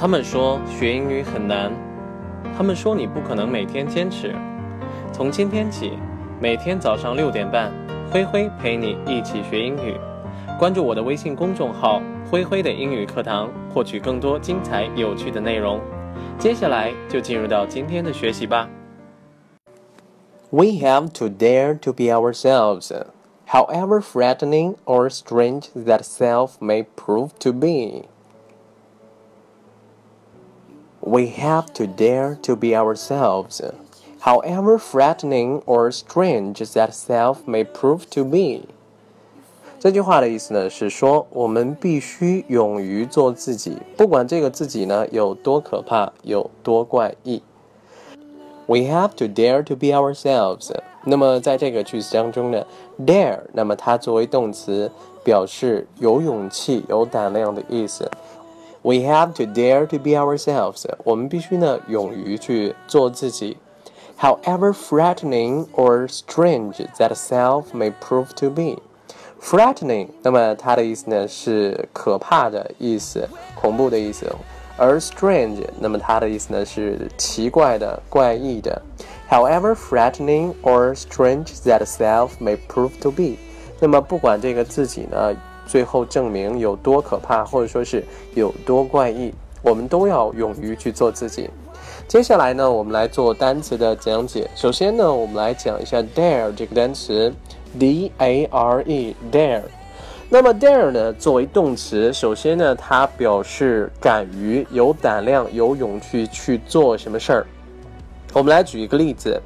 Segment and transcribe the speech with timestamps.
[0.00, 1.72] 他们说学英语很难，
[2.56, 4.32] 他们说你不可能每天坚持。
[5.12, 5.94] 从今天起，
[6.40, 7.72] 每天早上六点半，
[8.08, 9.96] 灰灰陪你一起学英语。
[10.56, 12.00] 关注我的微信公众号
[12.30, 15.80] “灰灰的英语课堂”，获取更多精彩有趣的内容。
[16.38, 18.68] 接下来就进入到今天的学习吧。
[20.50, 22.92] We have to dare to be ourselves,
[23.48, 28.04] however threatening or strange that self may prove to be.
[31.07, 33.61] We have to dare to be ourselves,
[34.21, 38.69] however threatening or strange that self may prove to be。
[39.79, 47.43] 这句话的意思呢是说，我们必须勇于做自己，不管这个自己呢有多可怕，有多怪异。
[48.65, 50.71] We have to dare to be ourselves。
[51.03, 52.65] 那么在这个句子当中呢，
[53.05, 54.89] dare，那么它作为动词，
[55.21, 58.09] 表示有勇气、有胆量的意思。
[58.81, 60.83] We have to dare to be ourselves。
[61.05, 63.55] 我们必须呢，勇于去做自己。
[64.19, 74.29] However threatening or strange that self may prove to be。Threatening，那么它的意思呢是可怕的意思、恐怖的意思。
[74.75, 78.81] 而 strange，那么它的意思呢是奇怪的、怪异的。
[79.29, 83.37] However threatening or strange that self may prove to be。
[83.79, 85.33] 那么不管这个自己呢。
[85.68, 88.02] 最后证明有多可怕，或者说是
[88.34, 91.50] 有多怪异，我们都要勇于去做自己。
[92.08, 94.48] 接下来呢，我们来做单词的讲解。
[94.54, 97.32] 首先呢，我们来讲一下 dare 这个单词
[97.78, 99.62] ，d a r e，dare。
[100.30, 107.46] 那么 dare 呢，作为动词，首先呢，它表示敢于、有胆量、有勇气去做什么事儿。
[108.32, 109.40] 我们来举一个例子，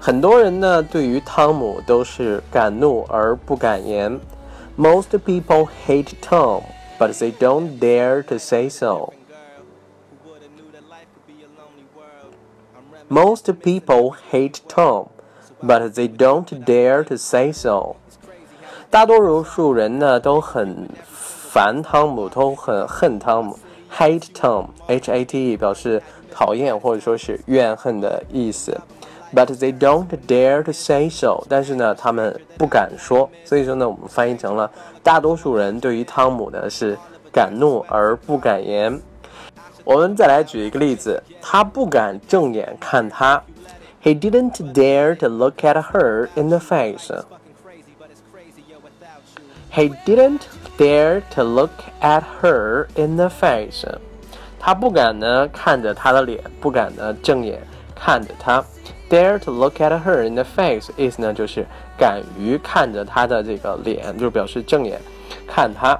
[0.00, 4.18] 很多人呢，对于汤姆都是敢怒而不敢言。
[4.77, 6.63] Most people hate Tom,
[6.97, 9.13] but they don't dare to say so.
[13.07, 15.09] Most people hate Tom,
[15.61, 17.97] but they don't dare to say so.
[18.89, 23.59] 大多数人呢都很烦汤姆，都很恨汤姆。
[23.95, 26.01] Hate Tom，H-A-T-E 表示
[26.31, 28.75] 讨厌或者说是怨恨的意思。
[29.32, 31.44] But they don't dare to say so。
[31.48, 33.28] 但是呢，他们不敢说。
[33.44, 34.70] 所以说呢，我们翻译成了
[35.02, 36.96] 大多数人对于汤姆呢是
[37.32, 38.98] 敢怒而不敢言。
[39.84, 43.42] 我们再来举一个例子，他不敢正眼看他。
[44.02, 47.10] He didn't dare to look at her in the face.
[49.70, 50.42] He didn't
[50.78, 53.84] dare to look at her in the face.
[54.58, 57.60] 他不敢呢看着她的脸，不敢呢正眼
[57.94, 58.64] 看着她。
[59.08, 65.00] Dare to look at her in the face，意思呢就是敢于看着她的这个脸，就表示正眼
[65.46, 65.98] 看她。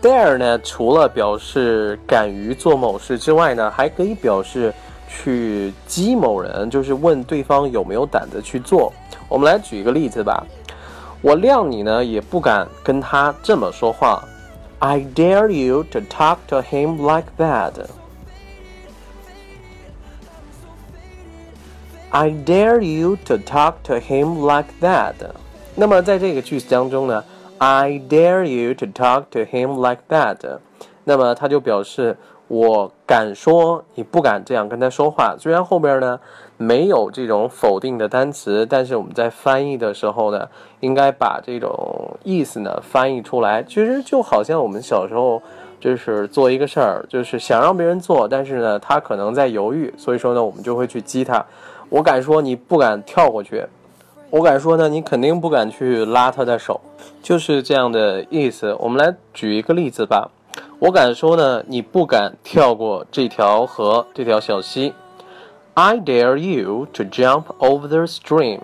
[0.00, 4.72] Dare 呢，除了表示敢于做某事之外呢，还可以表示
[5.08, 8.92] 去激某人，就是问对方有没有胆子去做。
[9.28, 10.46] 我们来举一个例子吧。
[11.22, 14.22] 我谅你呢，也不敢跟他这么说话。
[14.78, 17.72] I dare you to talk to him like that.
[22.16, 25.14] I dare you to talk to him like that。
[25.74, 27.24] 那么在这个句子当中呢
[27.58, 30.38] ，I dare you to talk to him like that。
[31.02, 32.16] 那么它就表示
[32.46, 35.34] 我敢说，你不敢这样跟他说话。
[35.36, 36.20] 虽然后边呢
[36.56, 40.48] 没有这种否定的单词，但是我们在翻译的时候呢，
[40.78, 43.60] 应该把这种意思呢翻译出来。
[43.64, 45.42] 其实就好像我们小时候
[45.80, 51.44] 就是做一个事儿，就是想让别人做，但是呢他可能在犹豫，所以说呢我们就会去激他。
[51.88, 53.64] 我敢说你不敢跳过去，
[54.30, 56.80] 我敢说呢，你肯定不敢去拉他的手，
[57.22, 58.74] 就是这样的意思。
[58.80, 60.30] 我们来举一个例子吧。
[60.80, 64.92] 我敢说呢，你不敢跳过这条河，这条小溪。
[65.74, 68.60] I dare you to jump over the stream.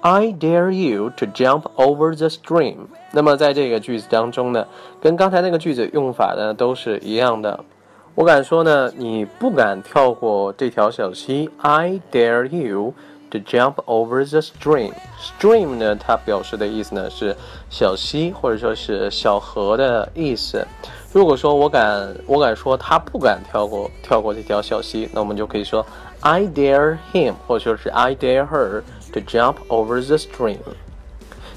[0.00, 2.76] I dare you to jump over the stream.
[3.12, 4.66] 那么在这个句子当中呢，
[5.00, 7.64] 跟刚才那个句子用法呢都是一样的。
[8.16, 11.48] 我敢说呢，你不敢跳过这条小溪。
[11.58, 12.92] I dare you
[13.30, 14.92] to jump over the stream.
[15.18, 17.34] Stream 呢，它表示的意思呢是
[17.70, 20.66] 小溪或者说是小河的意思。
[21.12, 25.84] 如果说我敢，我敢说他不敢跳过跳过这条小溪，那我们就可以说
[26.20, 30.58] I dare him，或者说是 I dare her to jump over the stream。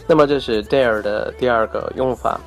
[0.07, 2.39] 那么这是 dare 的第二个用法。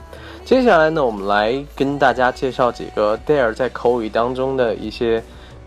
[0.47, 5.21] 接下来呢，我们来跟大家介绍几个 dare 在口语当中的一些，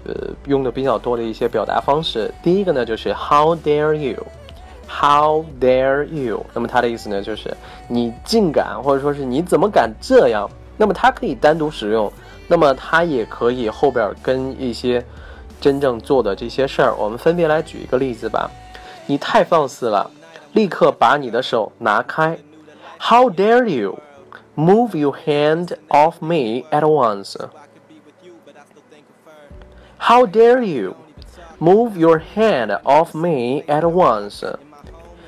[0.05, 0.13] 呃，
[0.45, 2.33] 用的比较多的一些表达方式。
[2.41, 6.45] 第一个呢，就是 How dare you？How dare you？
[6.53, 7.53] 那么它的意思呢，就是
[7.89, 10.49] 你竟敢，或者说是你怎么敢这样？
[10.77, 12.09] 那么它可以单独使用，
[12.47, 15.03] 那么它也可以后边跟一些
[15.59, 18.49] 真正做的这些事儿，我们分别来举一个例子吧。
[19.07, 20.09] 你太放肆了，
[20.53, 22.39] 立刻把你的手拿开
[22.97, 23.99] ！How dare you
[24.58, 27.36] move your hand off me at once?
[29.98, 30.94] How dare you
[31.58, 34.44] move your hand off me at once?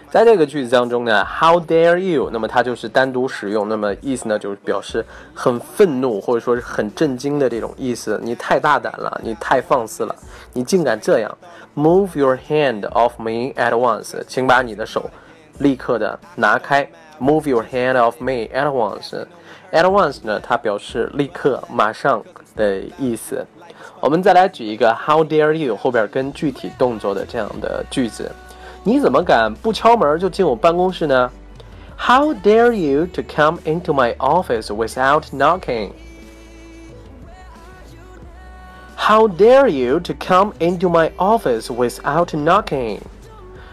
[0.08, 2.30] 在这个句子当中呢，How dare you？
[2.32, 5.04] 那么它就是单独使用，那么意思呢就是表示
[5.34, 8.18] 很愤怒或者说是很震惊的这种意思。
[8.22, 10.16] 你太大胆了，你太放肆了，
[10.52, 11.38] 你竟敢这样！
[11.74, 15.10] Move your hand off me at once，请把你的手
[15.58, 16.88] 立刻的拿开。
[17.20, 22.22] Move your hand off me at once。At once 呢，它表示立刻、马上
[22.54, 23.46] 的意思。
[24.00, 28.30] 我们再来举一个 How dare you 后边跟具体动作的这样的句子。
[28.84, 31.30] 你怎么敢不敲门就进我办公室呢？
[31.98, 35.92] How dare you to come into my office without knocking?
[38.96, 42.98] How dare you to come into my office without knocking?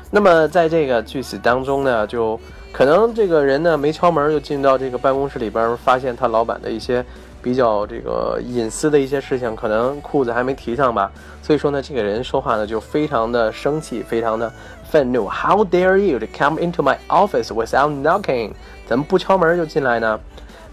[0.10, 2.40] 那么在这个句子当中呢，就
[2.79, 7.05] 可能这个人呢没敲门就进到这个办公室里边，发现他老板的一些。
[7.41, 11.11] 比较这个隐私的一些事情，可能裤子还没提上吧，
[11.41, 14.53] 所以说呢，这个人说话呢就非常的生气，非常的
[14.91, 15.29] 愤怒。
[15.29, 18.51] How dare you to come into my office without knocking？
[18.89, 20.19] 怎么不敲门就进来呢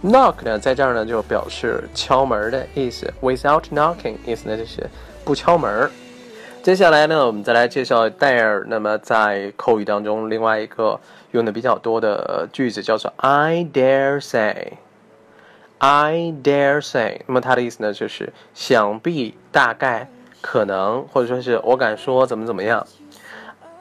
[0.03, 4.89] ？Knock 呢，在这儿呢就表示敲门的意思，without knocking 意思呢就是
[5.23, 5.89] 不敲门。
[6.65, 8.63] 接下来呢，我们再来介绍 dare。
[8.65, 14.79] 那么在口语当中，另外一个用的比较多的句子叫做 I dare say。
[15.77, 20.09] I dare say，那么它的意思呢，就是想必、大概、
[20.41, 22.87] 可能，或者说是我敢说怎么怎么样。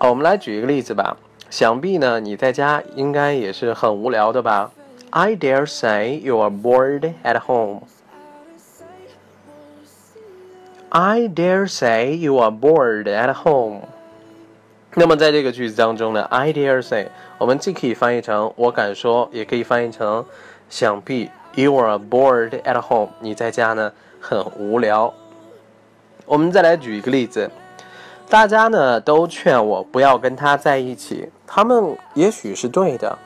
[0.00, 1.16] 我们来举一个例子吧。
[1.48, 4.72] 想必呢，你在家应该也是很无聊的吧
[5.08, 7.84] ？I dare say you are bored at home.
[10.93, 13.81] I dare say you are bored at home.
[14.95, 20.25] 那么在这个句子当中呢，I dare say，我们既可以翻译成我敢说，也可以翻译成
[20.69, 21.29] 想必。
[21.55, 23.09] You are bored at home。
[23.19, 25.13] 你在家呢很无聊。
[26.25, 27.49] 我们再来举一个例子，
[28.29, 33.17] 大家呢都劝我不要跟他在一起，他们也许是对的。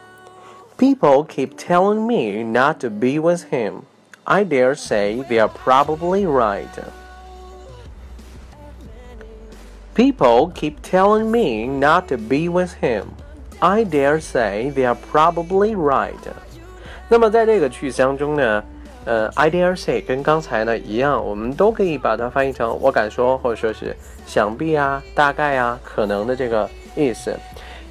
[0.78, 3.82] People keep telling me not to be with him.
[4.24, 6.68] I dare say they are probably right.
[9.99, 13.07] People keep telling me not to be with him.
[13.59, 16.15] I dare say they are probably right.
[17.09, 18.63] 那么在这个句子当中呢，
[19.05, 27.37] 呃，I dare say 跟刚才呢一样，我们都可以把它翻译成我敢说，或者说是想必啊、大概啊、可能的这个意思。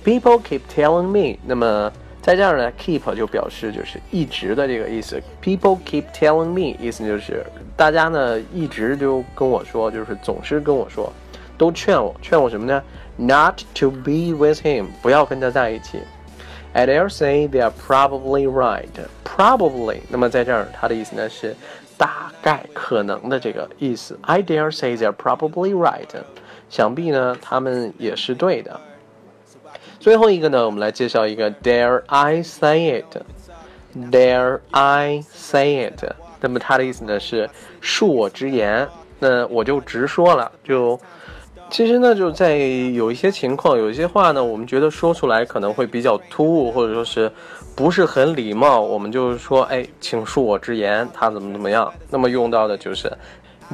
[0.06, 5.22] People keep telling me，那么在这儿呢，keep 就表示就是一直的这个意思。
[5.44, 7.46] People keep telling me，意思就是
[7.76, 11.12] 大家呢一直就跟我说，就是总是跟我说，
[11.58, 12.84] 都劝我，劝我什么呢
[13.18, 16.00] ？Not to be with him，不要跟他在一起。
[16.74, 18.86] I dare say they are probably right.
[19.24, 21.56] Probably，那么在这儿它的意思呢是
[21.98, 24.20] 大概可能的这个意思。
[24.22, 26.08] I dare say they are probably right.
[26.70, 28.80] 想必呢他们也是对的。
[30.00, 33.18] 最后一个呢，我们来介绍一个 Dare I say it?
[34.12, 36.06] Dare I say it?
[36.40, 37.50] 那么它的意思呢是
[37.82, 38.88] 恕我直言，
[39.18, 41.00] 那我就直说了，就。
[41.70, 47.32] 其实呢，就在有一些情况，有一些话呢，我们觉得说出来可能会比较突兀，或者说是
[47.76, 51.94] 不是很礼貌，我们就是说，哎，请恕我直言，他怎么怎么样。
[52.10, 53.12] 那么用到的就是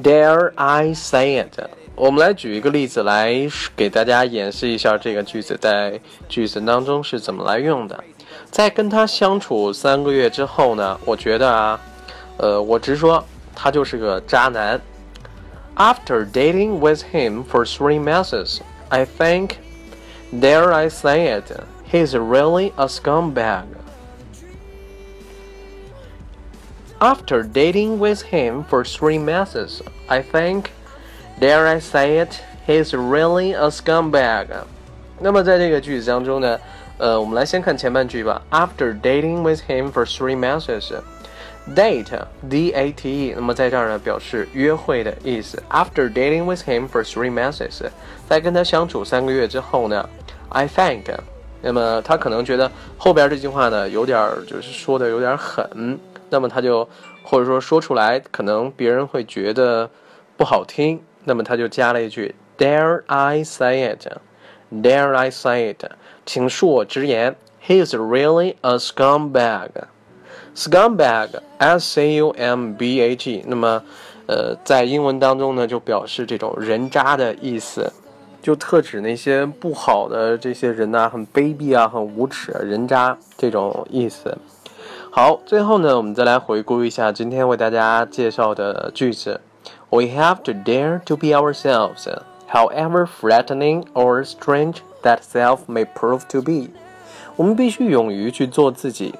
[0.01, 1.59] Dare I say it？
[1.95, 3.35] 我们来举一个例子来
[3.75, 8.03] 给大家演示一下这个句子在句子当中是怎么来用的。
[8.49, 11.79] 在跟他相处三个月之后呢，我觉得啊，
[12.37, 13.23] 呃，我直说，
[13.55, 14.81] 他就是个渣男。
[15.76, 18.60] After dating with him for three months,
[18.90, 19.58] I think,
[20.32, 21.52] dare I say it,
[21.84, 23.66] he's really a scumbag.
[27.00, 30.72] After dating with him for three months, I think,
[31.38, 34.48] dare I say it, he's really a scumbag.
[35.20, 36.58] 那么在这个句子当中呢，
[36.98, 38.42] 呃，我们来先看前半句吧。
[38.50, 40.66] After dating with him for three months.
[41.65, 45.63] Date, D-A-T-E，那么在这儿呢，表示约会的意思。
[45.69, 47.89] After dating with him for three months，
[48.27, 50.09] 在跟他相处三个月之后呢
[50.49, 51.05] ，I think，
[51.61, 55.97] 那么他可能觉得后边这句话呢，有点就是说的有点狠，
[56.29, 56.87] 那么他就
[57.23, 59.89] 或者说说出来，可能别人会觉得
[60.35, 65.85] 不好听，那么他就加了一句，Dare I say it？Dare I say it？
[66.25, 69.69] 请恕我直言，He is really a scumbag。
[70.55, 73.81] Scumbag，s c u m b a g，那么，
[74.27, 77.91] 呃，在英文当中呢，就表示这种人渣的意思，
[78.39, 84.37] 就特指那些不好的这些人呐，很卑鄙啊，很无耻，人渣这种意思。
[85.09, 89.41] 好，最后呢，我们再来回顾一下今天为大家介绍的句子。
[89.89, 92.07] We have to dare to be ourselves,
[92.51, 96.69] however threatening or strange that self may prove to be.
[97.35, 99.15] 我们必须勇于去做自己。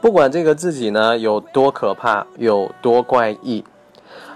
[0.00, 3.64] 不管这个自己呢有多可怕有多怪异。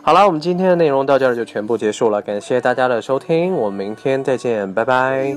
[0.03, 5.35] 好了我们今天的内容到这儿就全部结束了感谢大家的收听我们明天再见拜拜。